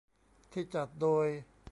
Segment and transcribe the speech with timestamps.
[0.51, 1.27] ที่จัดโดย